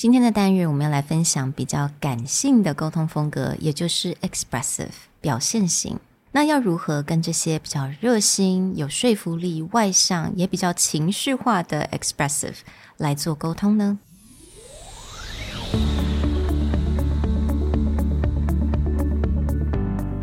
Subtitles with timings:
[0.00, 4.88] 今天的单元我们要来分享比较感性的沟通风格，也就是 expressive
[5.20, 5.98] 表现型。
[6.32, 12.54] 那要如何跟这些比较热心、有说服力、外向也比较情绪化的 expressive
[12.96, 13.98] 来做沟通呢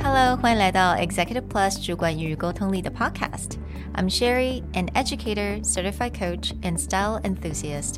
[0.02, 3.60] ？Hello，欢迎来到 Executive Plus 主管与沟通力的 Podcast。
[3.94, 7.98] I'm Sherry, an educator, certified coach, and style enthusiast.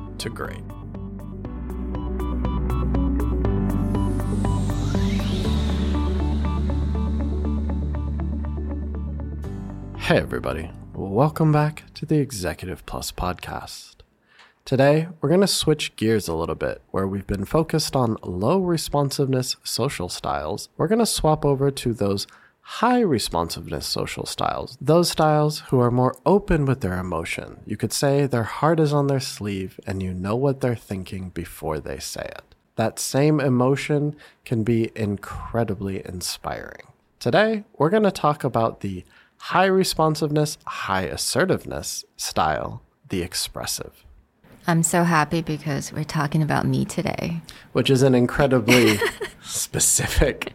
[0.21, 0.63] to.
[9.97, 10.69] Hey, everybody.
[10.93, 13.95] Welcome back to the Executive Plus podcast.
[14.63, 16.81] Today, we're going to switch gears a little bit.
[16.91, 21.93] Where we've been focused on low responsiveness social styles, we're going to swap over to
[21.93, 22.27] those
[22.79, 27.59] high responsiveness social styles, those styles who are more open with their emotion.
[27.65, 31.29] You could say their heart is on their sleeve and you know what they're thinking
[31.29, 32.55] before they say it.
[32.77, 36.87] That same emotion can be incredibly inspiring.
[37.19, 39.03] Today, we're going to talk about the
[39.37, 44.05] high responsiveness, high assertiveness style, the expressive.
[44.65, 47.41] I'm so happy because we're talking about me today.
[47.73, 48.97] Which is an incredibly
[49.43, 50.53] specific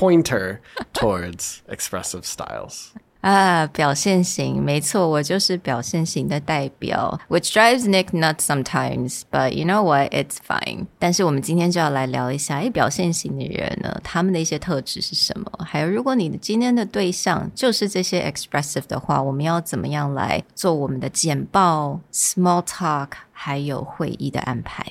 [0.00, 0.58] pointer
[0.92, 2.88] towards expressive styles.
[3.22, 9.22] 啊，表现型，没错，我就是表现型的代表，which drives Nick nuts sometimes.
[9.32, 10.12] But you know what?
[10.12, 10.86] It's fine.
[11.00, 15.50] 但是我们今天就要来聊一下，哎，表现型的人呢，他们的一些特质是什么？
[15.64, 24.86] 还有，如果你的今天的对象就是这些 expressive 的话，我们要怎么样来做我们的简报、small talk，还有会议的安排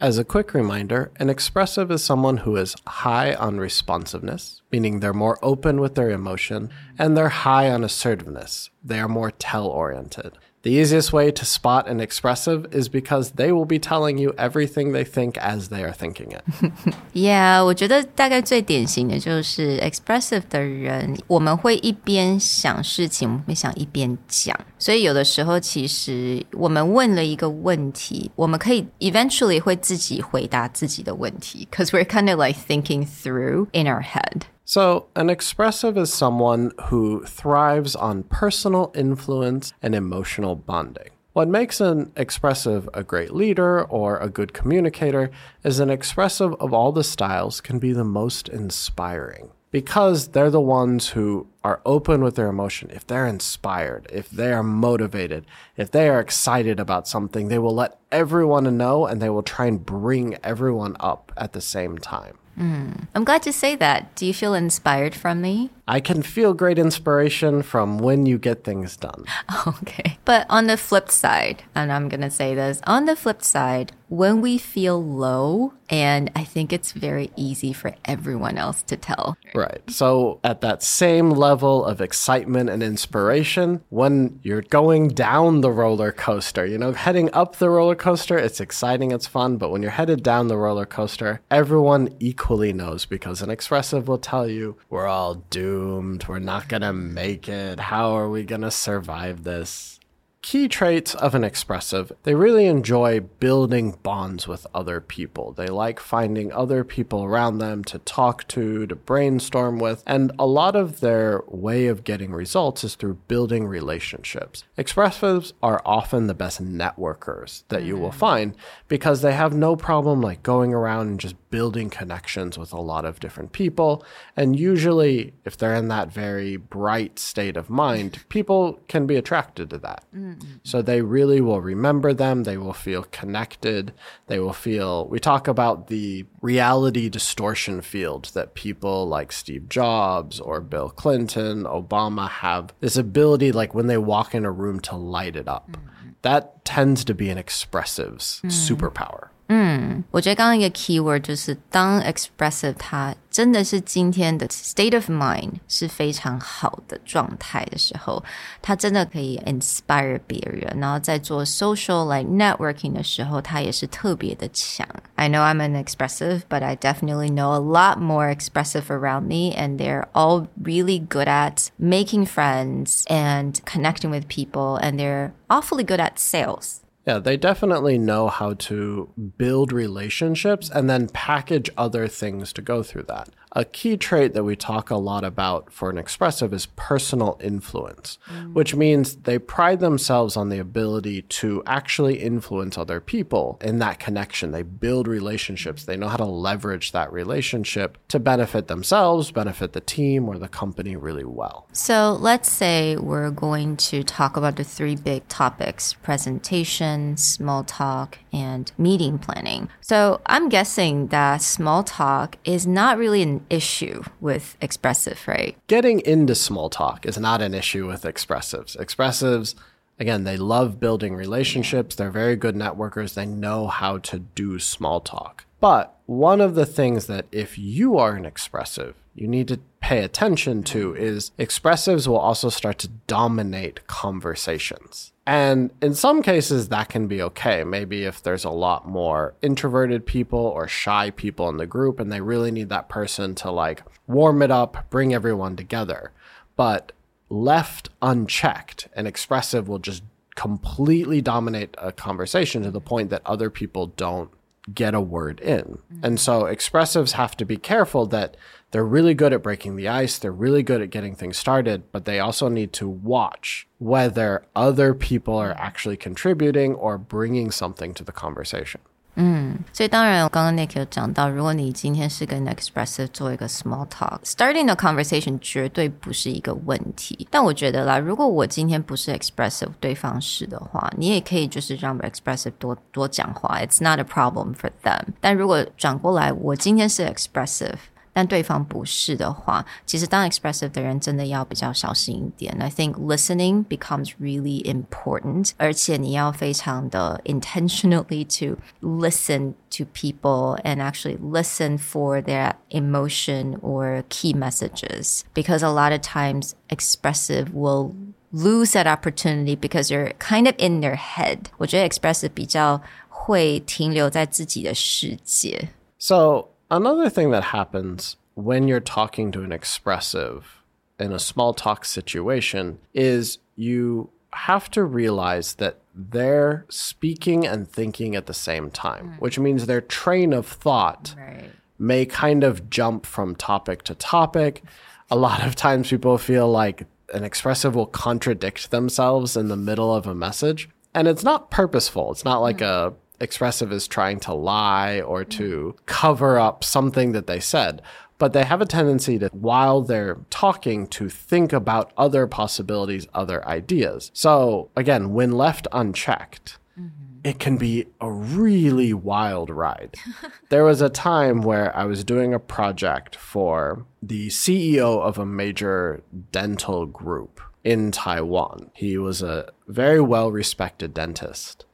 [0.00, 5.12] ？as a quick reminder, an expressive is someone who is high on responsiveness, meaning they're
[5.12, 8.70] more open with their emotion, and they're high on assertiveness.
[8.82, 10.38] They are more tell oriented.
[10.63, 14.93] The easiest way to spot an expressive is because they will be telling you everything
[14.93, 16.43] they think as they are thinking it.
[17.13, 24.59] yeah，我觉得大概最典型的就是 expressive 的人，我们会一边想事情，我们会想一边讲。
[24.79, 34.41] 所以有的时候，其实我们问了一个问题，我们可以 eventually 会自己回答自己的问题，because we're kind of like thinking through in our head.
[34.70, 41.10] So, an expressive is someone who thrives on personal influence and emotional bonding.
[41.32, 45.32] What makes an expressive a great leader or a good communicator
[45.64, 50.60] is an expressive of all the styles can be the most inspiring because they're the
[50.60, 52.92] ones who are open with their emotion.
[52.92, 57.74] If they're inspired, if they are motivated, if they are excited about something, they will
[57.74, 62.38] let everyone know and they will try and bring everyone up at the same time.
[62.60, 63.08] Mm.
[63.14, 64.14] I'm glad to say that.
[64.16, 65.70] Do you feel inspired from me?
[65.88, 69.24] I can feel great inspiration from when you get things done.
[69.66, 70.18] Okay.
[70.24, 73.92] But on the flip side, and I'm going to say this on the flip side,
[74.10, 79.36] when we feel low, and I think it's very easy for everyone else to tell.
[79.54, 79.88] Right.
[79.88, 86.10] So, at that same level of excitement and inspiration, when you're going down the roller
[86.10, 89.58] coaster, you know, heading up the roller coaster, it's exciting, it's fun.
[89.58, 94.18] But when you're headed down the roller coaster, everyone equally knows because an expressive will
[94.18, 96.26] tell you, we're all doomed.
[96.26, 97.78] We're not going to make it.
[97.78, 99.99] How are we going to survive this?
[100.42, 105.52] Key traits of an expressive they really enjoy building bonds with other people.
[105.52, 110.46] They like finding other people around them to talk to, to brainstorm with, and a
[110.46, 114.64] lot of their way of getting results is through building relationships.
[114.78, 118.14] Expressives are often the best networkers that you will mm.
[118.14, 118.56] find
[118.88, 123.04] because they have no problem like going around and just building connections with a lot
[123.04, 124.04] of different people.
[124.36, 129.70] And usually, if they're in that very bright state of mind, people can be attracted
[129.70, 130.04] to that.
[130.14, 130.60] Mm.
[130.62, 132.44] So they really will remember them.
[132.44, 133.92] They will feel connected.
[134.28, 140.40] They will feel, we talk about the reality distortion field that people like Steve Jobs
[140.40, 144.96] or Bill Clinton, Obama have this ability, like when they walk in a room, to
[144.96, 145.70] light it up.
[145.70, 146.08] Mm-hmm.
[146.22, 148.50] That tends to be an expressive's mm.
[148.50, 149.30] superpower.
[149.49, 158.23] 嗯，我觉得刚刚一个 keyword 就是当 expressive 它 真的是今天的 state of mind 是非常好的状态的时候，
[158.59, 164.87] 他真的可以 inspire 别人，然后在做 social like networking 的时候，他也是特别的强。
[165.13, 169.77] I know I'm an expressive, but I definitely know a lot more expressive around me, and
[169.77, 175.99] they're all really good at making friends and connecting with people, and they're awfully good
[175.99, 176.81] at sales.
[177.06, 182.82] Yeah, they definitely know how to build relationships and then package other things to go
[182.82, 183.30] through that.
[183.52, 188.18] A key trait that we talk a lot about for an expressive is personal influence,
[188.28, 188.52] mm.
[188.52, 193.98] which means they pride themselves on the ability to actually influence other people in that
[193.98, 194.52] connection.
[194.52, 199.80] They build relationships, they know how to leverage that relationship to benefit themselves, benefit the
[199.80, 201.66] team or the company really well.
[201.72, 208.18] So let's say we're going to talk about the three big topics presentation, small talk,
[208.32, 209.68] and meeting planning.
[209.80, 215.56] So I'm guessing that small talk is not really an issue with expressive, right?
[215.66, 218.76] Getting into small talk is not an issue with expressives.
[218.76, 219.54] Expressives,
[219.98, 221.94] again, they love building relationships.
[221.94, 223.14] They're very good networkers.
[223.14, 225.44] They know how to do small talk.
[225.60, 230.02] But one of the things that if you are an expressive, you need to pay
[230.02, 235.12] attention to is expressives will also start to dominate conversations.
[235.26, 237.62] And in some cases, that can be okay.
[237.64, 242.10] Maybe if there's a lot more introverted people or shy people in the group and
[242.10, 246.12] they really need that person to like warm it up, bring everyone together.
[246.56, 246.92] But
[247.28, 250.02] left unchecked, an expressive will just
[250.34, 254.30] completely dominate a conversation to the point that other people don't
[254.74, 255.78] get a word in.
[255.92, 256.04] Mm-hmm.
[256.04, 258.36] And so expressives have to be careful that
[258.70, 262.04] they're really good at breaking the ice, they're really good at getting things started, but
[262.04, 268.04] they also need to watch whether other people are actually contributing or bringing something to
[268.04, 268.80] the conversation.
[269.22, 277.28] 嗯，所以当然，我刚刚 Nick 有讲到，如果你今天是跟 expressive 做一个 small talk，starting the conversation 绝对不是一个问题。
[277.30, 285.02] 但我觉得啦，如果我今天不是 expressive，对方是的话，你也可以就是让 expressive 多多讲话，it's not a problem for them。
[285.20, 287.76] 但如果转过来，我今天是 expressive。
[288.17, 292.55] 但对方不是的话，其实当 expressive 的人真的要比较小心一点。
[292.61, 302.53] I think listening becomes really important，而且你要非常的 intentionally to listen to people and actually listen for their
[302.69, 307.91] emotion or key messages because a lot of times expressive will
[308.31, 311.39] lose that opportunity because you're kind of in their head.
[311.57, 315.67] 我觉得 expressive 比较会停留在自己的世界。
[315.99, 320.62] So Another thing that happens when you're talking to an expressive
[320.98, 328.14] in a small talk situation is you have to realize that they're speaking and thinking
[328.14, 329.20] at the same time, mm.
[329.20, 331.50] which means their train of thought right.
[331.78, 334.62] may kind of jump from topic to topic.
[335.10, 339.92] A lot of times people feel like an expressive will contradict themselves in the middle
[339.92, 340.68] of a message.
[340.94, 342.12] And it's not purposeful.
[342.12, 342.66] It's not like mm.
[342.66, 347.82] a expressive is trying to lie or to cover up something that they said.
[348.18, 353.46] But they have a tendency to, while they're talking, to think about other possibilities, other
[353.46, 354.10] ideas.
[354.12, 357.20] So again, when left unchecked, mm-hmm.
[357.24, 359.96] it can be a really wild ride.
[360.50, 365.24] there was a time where I was doing a project for the CEO of a
[365.24, 368.70] major dental group in Taiwan.
[368.74, 371.64] He was a very well respected dentist,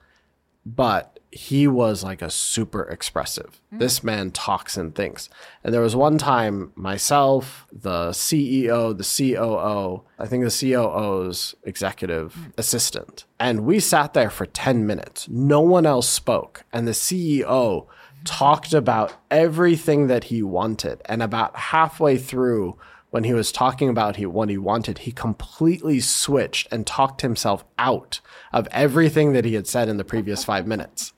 [0.65, 3.61] but he was like a super expressive.
[3.73, 3.79] Mm.
[3.79, 5.29] This man talks and thinks.
[5.63, 12.35] And there was one time myself, the CEO, the COO, I think the COO's executive
[12.35, 12.53] mm.
[12.59, 15.29] assistant, and we sat there for 10 minutes.
[15.29, 16.65] No one else spoke.
[16.73, 17.87] And the CEO
[18.25, 21.01] talked about everything that he wanted.
[21.05, 22.77] And about halfway through,
[23.11, 27.65] when he was talking about he, what he wanted, he completely switched and talked himself
[27.79, 28.21] out
[28.53, 31.13] of everything that he had said in the previous five minutes.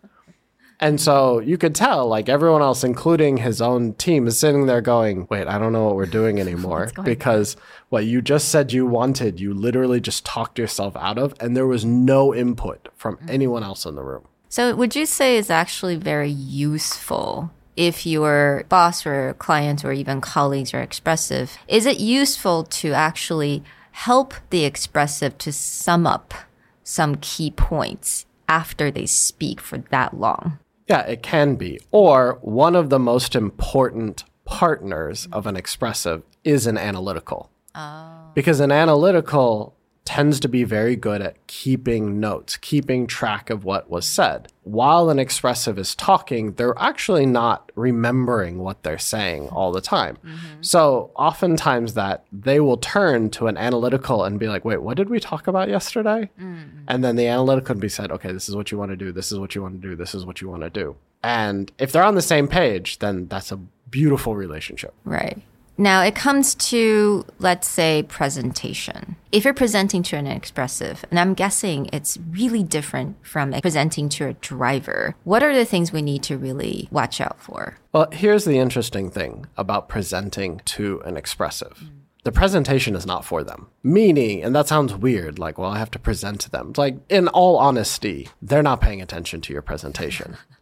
[0.81, 4.81] And so you could tell, like everyone else, including his own team, is sitting there
[4.81, 6.91] going, wait, I don't know what we're doing anymore.
[7.05, 7.57] because
[7.89, 11.67] what you just said you wanted, you literally just talked yourself out of, and there
[11.67, 13.31] was no input from mm-hmm.
[13.31, 14.25] anyone else in the room.
[14.49, 20.21] So would you say it's actually very useful if your boss or client or even
[20.21, 21.59] colleagues are expressive?
[21.69, 26.35] Is it useful to actually help the expressive to sum up
[26.83, 30.59] some key points after they speak for that long?
[30.89, 31.81] Yeah, it can be.
[31.91, 37.51] Or one of the most important partners of an expressive is an analytical.
[37.75, 38.31] Oh.
[38.35, 39.77] Because an analytical
[40.09, 44.51] tends to be very good at keeping notes, keeping track of what was said.
[44.63, 50.17] While an expressive is talking, they're actually not remembering what they're saying all the time.
[50.25, 50.63] Mm-hmm.
[50.63, 55.11] So oftentimes that they will turn to an analytical and be like, wait, what did
[55.11, 56.31] we talk about yesterday?
[56.41, 56.85] Mm-hmm.
[56.89, 59.13] And then the analytical can be said, okay, this is what you want to do,
[59.13, 60.97] this is what you want to do, this is what you want to do.
[61.23, 63.59] And if they're on the same page, then that's a
[63.91, 64.95] beautiful relationship.
[65.05, 65.43] Right.
[65.81, 69.15] Now it comes to, let's say, presentation.
[69.31, 74.27] If you're presenting to an expressive, and I'm guessing it's really different from presenting to
[74.27, 77.79] a driver, what are the things we need to really watch out for?
[77.93, 81.79] Well, here's the interesting thing about presenting to an expressive.
[81.85, 81.91] Mm.
[82.25, 83.69] The presentation is not for them.
[83.85, 86.71] Meaning, and that sounds weird, like, well, I have to present to them.
[86.71, 90.37] It's like, in all honesty, they're not paying attention to your presentation.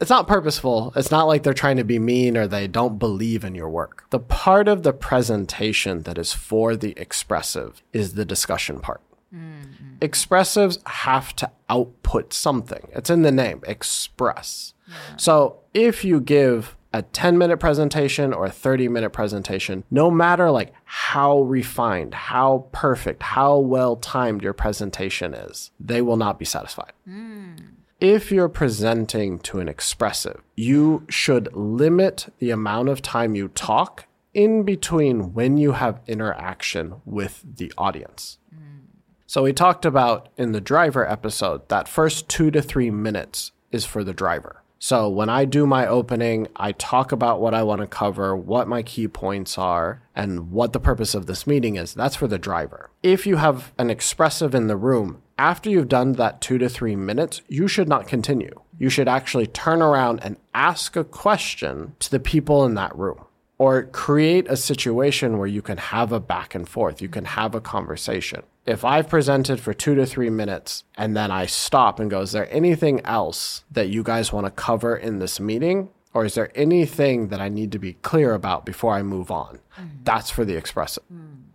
[0.00, 0.92] it's not purposeful.
[0.96, 4.04] It's not like they're trying to be mean or they don't believe in your work.
[4.10, 9.00] The part of the presentation that is for the expressive is the discussion part.
[9.34, 9.98] Mm-hmm.
[10.00, 12.88] Expressives have to output something.
[12.92, 14.74] It's in the name, express.
[14.88, 14.94] Yeah.
[15.16, 20.50] So if you give a 10 minute presentation or a 30 minute presentation, no matter
[20.50, 26.44] like how refined, how perfect, how well timed your presentation is, they will not be
[26.44, 26.92] satisfied.
[27.08, 27.58] Mm
[28.02, 34.06] if you're presenting to an expressive, you should limit the amount of time you talk
[34.34, 38.38] in between when you have interaction with the audience.
[38.52, 38.86] Mm.
[39.28, 43.84] So, we talked about in the driver episode that first two to three minutes is
[43.84, 44.64] for the driver.
[44.80, 48.66] So, when I do my opening, I talk about what I want to cover, what
[48.66, 51.94] my key points are, and what the purpose of this meeting is.
[51.94, 52.90] That's for the driver.
[53.00, 56.96] If you have an expressive in the room, after you've done that two to three
[56.96, 58.60] minutes, you should not continue.
[58.78, 63.24] You should actually turn around and ask a question to the people in that room
[63.58, 67.00] or create a situation where you can have a back and forth.
[67.00, 68.42] You can have a conversation.
[68.66, 72.32] If I've presented for two to three minutes and then I stop and go, is
[72.32, 75.90] there anything else that you guys want to cover in this meeting?
[76.14, 79.60] Or is there anything that I need to be clear about before I move on?
[79.78, 79.88] Mm.
[80.04, 81.04] That's for the expressive.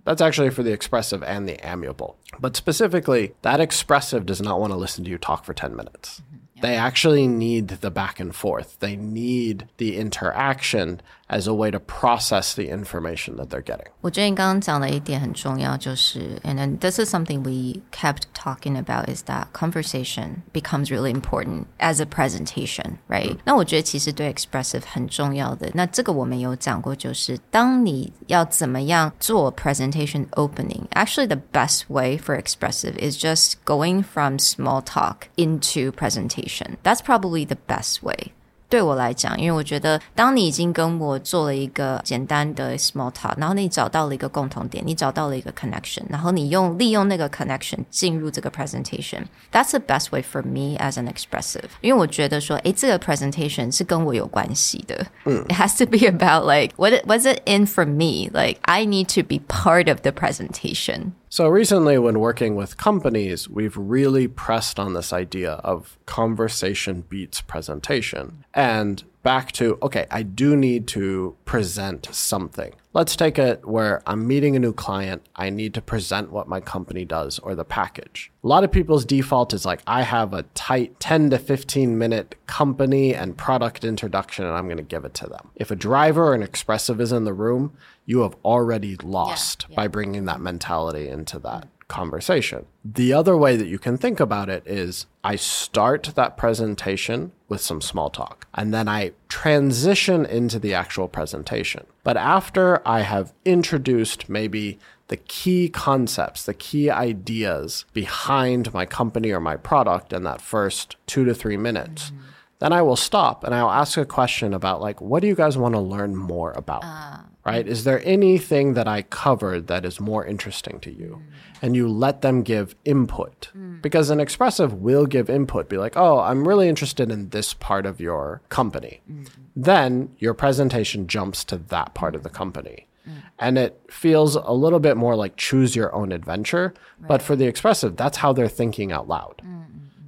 [0.08, 2.16] That's actually for the expressive and the amiable.
[2.40, 6.22] But specifically, that expressive does not want to listen to you talk for 10 minutes.
[6.22, 6.62] Mm-hmm.
[6.62, 8.80] They actually need the back and forth.
[8.80, 13.87] They need the interaction as a way to process the information that they're getting.
[14.01, 21.13] 我觉得你刚刚讲的一点很重要，就是 and then this is something we kept talking about is that conversation becomes really
[21.13, 30.87] important as a presentation, right？、嗯、那我觉得其实对 expressive 很重要的，那这个我们有讲过，就是当你要怎么样做 presentation opening.
[30.91, 36.77] Actually, the best way for expressive is just going from small talk into presentation.
[36.83, 38.33] That's probably the best way.
[38.69, 51.69] 对我来讲，因为我觉得，当你已经跟我做了一个简单的 small talk，然后你找到了一个共同点，你找到了一个 connection，然后你用利用那个 connection 进入这个 presentation，that's the best way for me as an expressive。
[51.83, 55.07] 因为我觉得说，诶，这个 presentation 是跟我有关系的。
[55.27, 58.31] 嗯，it has to be about like what was it in for me?
[58.33, 61.13] Like I need to be part of the presentation.
[61.38, 67.42] So, recently, when working with companies, we've really pressed on this idea of conversation beats
[67.42, 68.44] presentation.
[68.56, 72.74] And back to, okay, I do need to present something.
[72.94, 75.22] Let's take it where I'm meeting a new client.
[75.36, 78.32] I need to present what my company does or the package.
[78.46, 82.36] A lot of people's default is like, I have a tight 10 to 15 minute
[82.46, 85.50] company and product introduction, and I'm going to give it to them.
[85.58, 87.74] If a driver or an expressive is in the room,
[88.06, 89.76] you have already lost yeah, yeah.
[89.76, 92.66] by bringing that mentality into that conversation.
[92.84, 97.62] The other way that you can think about it is I start that presentation with
[97.62, 101.86] some small talk and then I transition into the actual presentation.
[102.04, 109.32] But after I have introduced maybe the key concepts, the key ideas behind my company
[109.32, 112.12] or my product in that first two to three minutes.
[112.12, 112.22] Mm-hmm.
[112.60, 115.58] Then I will stop and I'll ask a question about, like, what do you guys
[115.58, 116.84] want to learn more about?
[116.84, 117.68] Uh right?
[117.68, 121.22] Is there anything that I covered that is more interesting to you?
[121.22, 121.34] Mm.
[121.62, 123.82] And you let them give input mm.
[123.82, 127.86] because an expressive will give input, be like, oh, I'm really interested in this part
[127.86, 129.02] of your company.
[129.10, 129.30] Mm.
[129.56, 132.88] Then your presentation jumps to that part of the company.
[133.08, 133.14] Mm.
[133.40, 136.74] And it feels a little bit more like choose your own adventure.
[137.00, 137.08] Right.
[137.08, 139.42] But for the expressive, that's how they're thinking out loud.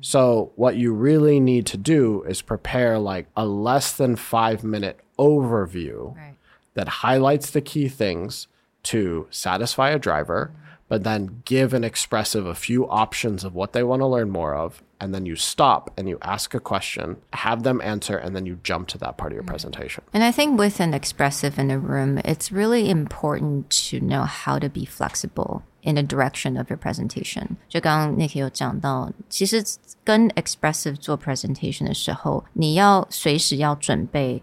[0.02, 5.00] So, what you really need to do is prepare like a less than five minute
[5.18, 6.36] overview right
[6.80, 8.48] that highlights the key things
[8.84, 10.52] to satisfy a driver,
[10.88, 14.56] but then give an expressive a few options of what they want to learn more
[14.56, 14.82] of.
[15.02, 18.60] And then you stop and you ask a question, have them answer, and then you
[18.64, 19.50] jump to that part of your mm-hmm.
[19.50, 20.04] presentation.
[20.14, 24.58] And I think with an expressive in a room, it's really important to know how
[24.58, 27.47] to be flexible in the direction of your presentation.
[27.69, 29.63] 就刚刚 Nick 有讲到，其实
[30.03, 34.43] 跟 expressive 做 presentation 的时候，你要随时要准备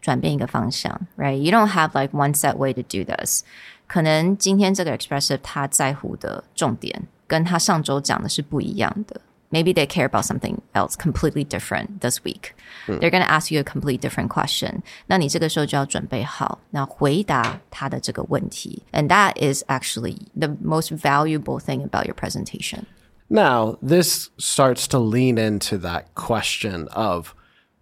[0.00, 1.36] 转变一个方向，right?
[1.36, 3.42] You don't have like one set way to do this.
[3.86, 9.20] 可能今天这个 expressive 他在乎的重点跟他上周讲的是不一样的。
[9.52, 12.54] Maybe they care about something else completely different this week.
[12.86, 14.82] They're going to ask you a completely different question.
[15.06, 18.82] 那你这个时候就要准备好，那回答他的这个问题。
[18.92, 22.84] And that is actually the most valuable thing about your presentation.
[23.28, 27.34] Now, this starts to lean into that question of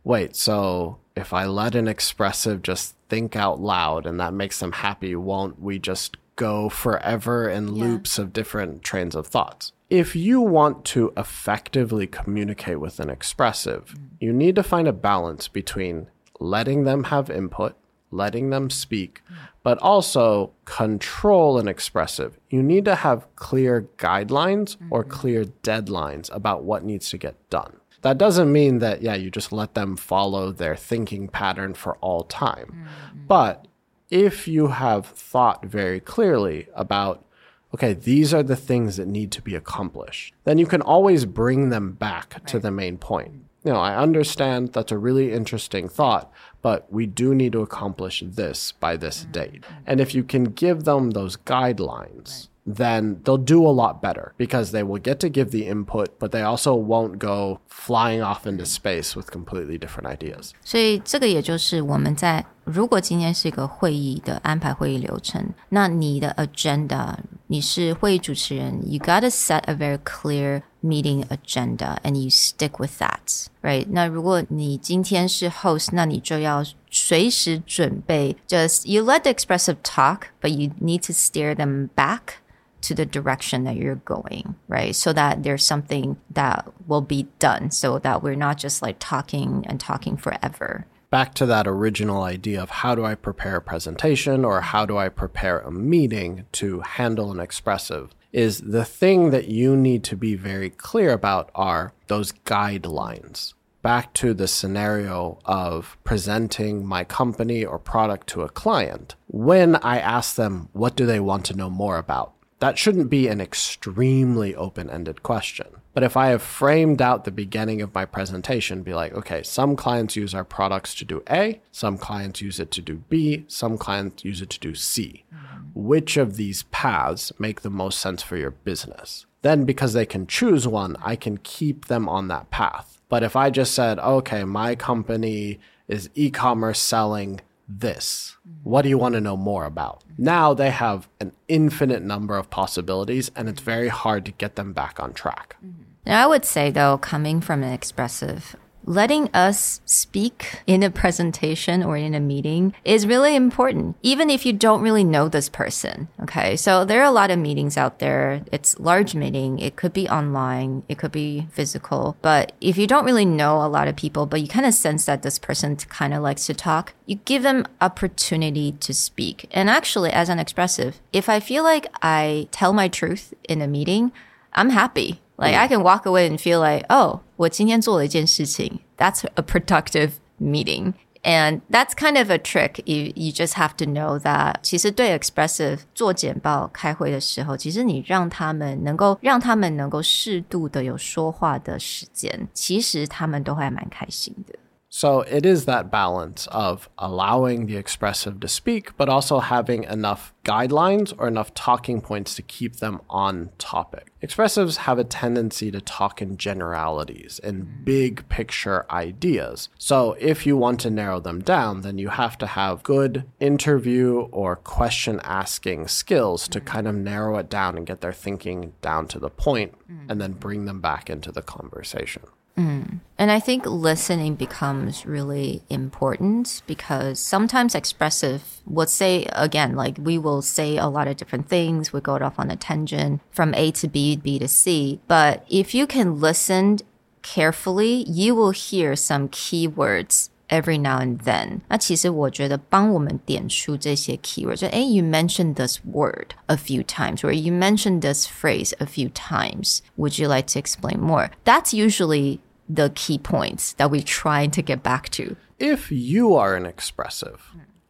[0.05, 4.73] wait, so if I let an expressive just think out loud and that makes them
[4.73, 9.73] happy, won't we just go forever in loops of different trains of thoughts?
[9.92, 14.08] If you want to effectively communicate with an expressive, mm.
[14.22, 16.08] you need to find a balance between
[16.40, 17.76] letting them have input,
[18.10, 19.36] letting them speak, mm.
[19.64, 22.40] but also control an expressive.
[22.50, 25.12] You need to have clear guidelines or mm-hmm.
[25.12, 27.76] clear deadlines about what needs to get done.
[28.02, 32.24] That doesn't mean that, yeah, you just let them follow their thinking pattern for all
[32.24, 32.68] time.
[32.68, 33.28] Mm-hmm.
[33.28, 33.68] But
[34.10, 37.26] if you have thought very clearly about,
[37.75, 41.71] okay, these are the things that need to be accomplished, then you can always bring
[41.71, 43.43] them back to the main point.
[43.65, 46.31] You know, I understand that's a really interesting thought,
[46.63, 49.65] but we do need to accomplish this by this date.
[49.85, 54.73] And if you can give them those guidelines, then they'll do a lot better because
[54.73, 58.67] they will get to give the input, but they also won't go flying off into
[58.67, 60.53] space with completely different ideas.
[60.65, 67.15] 所以这个也就是我们在 如果今天是一个会议的安排会议流程，那你的 agenda
[67.47, 73.87] 你是会议主持人，you gotta set a very clear meeting agenda and you stick with that, right?
[73.91, 82.39] 那如果你今天是 host，那你就要随时准备，just you let the expressive talk, but you need to steer them back
[82.83, 84.93] to the direction that you're going, right?
[84.93, 89.65] So that there's something that will be done so that we're not just like talking
[89.69, 90.87] and talking forever.
[91.12, 94.98] Back to that original idea of how do I prepare a presentation or how do
[94.98, 100.16] I prepare a meeting to handle an expressive is the thing that you need to
[100.16, 103.54] be very clear about are those guidelines.
[103.82, 109.16] Back to the scenario of presenting my company or product to a client.
[109.28, 112.32] When I ask them, what do they want to know more about?
[112.60, 115.81] That shouldn't be an extremely open ended question.
[115.94, 119.76] But if I have framed out the beginning of my presentation, be like, okay, some
[119.76, 123.78] clients use our products to do A, some clients use it to do B, some
[123.78, 125.26] clients use it to do C.
[125.34, 125.58] Mm-hmm.
[125.74, 129.26] Which of these paths make the most sense for your business?
[129.42, 133.02] Then, because they can choose one, I can keep them on that path.
[133.10, 137.42] But if I just said, okay, my company is e commerce selling
[137.80, 138.38] this.
[138.64, 140.04] What do you want to know more about?
[140.18, 144.74] Now they have an infinite number of possibilities, and it's very hard to get them
[144.74, 145.58] back on track.
[146.06, 148.56] Now, I would say, though, coming from an expressive,
[148.86, 154.46] letting us speak in a presentation or in a meeting is really important, even if
[154.46, 156.08] you don't really know this person.
[156.22, 156.56] Okay.
[156.56, 158.44] So there are a lot of meetings out there.
[158.52, 159.60] It's large meeting.
[159.60, 160.84] It could be online.
[160.90, 162.18] It could be physical.
[162.22, 165.06] But if you don't really know a lot of people, but you kind of sense
[165.06, 169.48] that this person kind of likes to talk, you give them opportunity to speak.
[169.52, 173.68] And actually, as an expressive, if I feel like I tell my truth in a
[173.68, 174.12] meeting,
[174.54, 175.22] I'm happy.
[175.38, 178.81] Like I can walk away and feel like, oh, 我今天做了一件事情.
[178.97, 180.95] That's a productive meeting.
[181.23, 182.81] And that's kind of a trick.
[182.85, 194.55] You you just have to know that 其实对 expressive 做简报开会的时候，其实你让他们能够让他们能够适度的有说话的时间，其实他们都还蛮开心的。
[194.94, 200.34] So it is that balance of allowing the expressive to speak, but also having enough
[200.44, 204.12] guidelines or enough talking points to keep them on topic.
[204.22, 209.70] Expressives have a tendency to talk in generalities and big picture ideas.
[209.78, 214.28] So if you want to narrow them down, then you have to have good interview
[214.32, 219.08] or question asking skills to kind of narrow it down and get their thinking down
[219.08, 219.74] to the point
[220.10, 222.24] and then bring them back into the conversation.
[222.58, 230.18] And I think listening becomes really important because sometimes expressive would say, again, like we
[230.18, 231.94] will say a lot of different things.
[231.94, 235.02] We go off on a tangent from A to B, B to C.
[235.08, 236.80] But if you can listen
[237.22, 241.61] carefully, you will hear some keywords every now and then。
[241.69, 249.81] 那其实我觉得帮我们点出这些 keyword，就哎，you mentioned this word a few times, or you mentioned this phrase a few times.
[249.97, 251.31] Would you like to explain more?
[251.45, 255.37] That's usually the key points that we try to get back to.
[255.59, 257.41] If you are an expressive,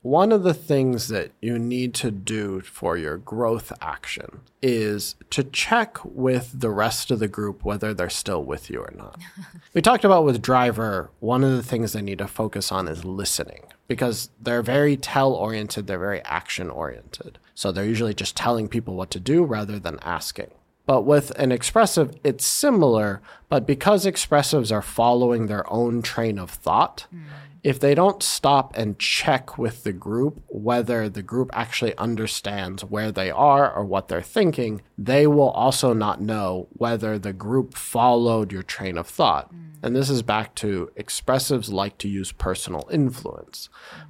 [0.01, 5.43] one of the things that you need to do for your growth action is to
[5.43, 9.19] check with the rest of the group whether they're still with you or not.
[9.73, 13.05] we talked about with driver, one of the things they need to focus on is
[13.05, 17.37] listening because they're very tell oriented, they're very action oriented.
[17.53, 20.49] So they're usually just telling people what to do rather than asking.
[20.87, 26.49] But with an expressive, it's similar, but because expressives are following their own train of
[26.49, 27.21] thought, mm
[27.63, 33.11] if they don't stop and check with the group whether the group actually understands where
[33.11, 38.51] they are or what they're thinking, they will also not know whether the group followed
[38.51, 39.53] your train of thought.
[39.53, 39.71] Mm.
[39.83, 43.69] And this is back to expressives like to use personal influence.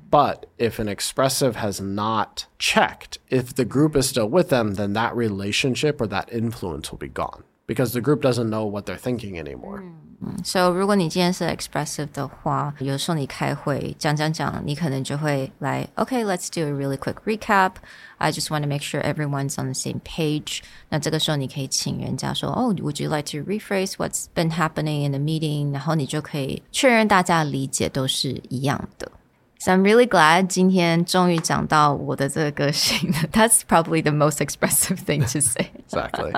[0.09, 4.93] But if an expressive has not checked, if the group is still with them, then
[4.93, 8.97] that relationship or that influence will be gone because the group doesn't know what they're
[8.97, 9.81] thinking anymore.
[9.81, 10.10] Mm.
[10.42, 17.72] So 如果你今天是 expressive 的话，有时候你开会讲讲讲，你可能就会来，Okay, let's do a really quick recap.
[18.16, 20.60] I just want to make sure everyone's on the same page.
[20.88, 25.72] 那这个时候你可以请人家说，Oh, would you like to rephrase what's been happening in the meeting？
[25.72, 29.12] 然后你就可以确认大家理解都是一样的。
[29.58, 33.12] so I'm really glad 今天终于讲到我的这个个性。
[33.32, 35.70] That's probably the most expressive thing to say.
[35.88, 36.32] exactly.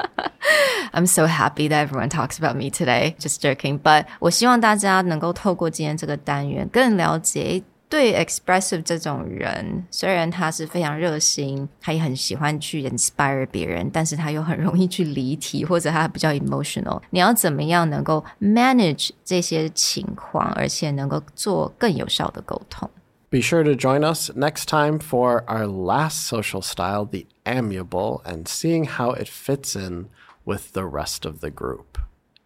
[0.93, 3.14] I'm so happy that everyone talks about me today.
[3.19, 3.81] Just joking.
[3.81, 7.62] But 我希望大家能够透过今天这个单元更了解。
[7.91, 17.01] 对 expressive 这种人，虽然他是非常热心，他也很喜欢去 inspire 别人，但是他又很容易去离题，或者他比较 emotional。
[17.09, 22.91] 你要怎么样能够 manage 这些情况，而且能够做更有效的沟通？
[23.31, 28.87] be sure to join us next time for our last social style, the amiable, and seeing
[28.87, 30.09] how it fits in
[30.45, 31.99] with the rest of the group.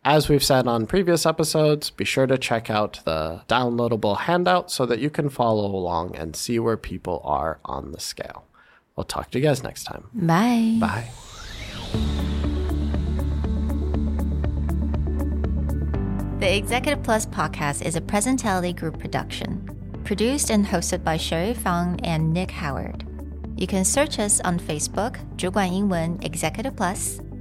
[0.04, 4.84] As we've said on previous episodes, be sure to check out the downloadable handout so
[4.86, 8.44] that you can follow along and see where people are on the scale.
[8.96, 10.08] We'll talk to you guys next time.
[10.12, 10.78] Bye.
[10.80, 11.08] Bye.
[16.40, 19.68] The Executive Plus podcast is a Presentality Group production
[20.02, 23.06] produced and hosted by Sherry Fang and Nick Howard.
[23.56, 27.20] You can search us on Facebook, 主管英文 Executive Plus.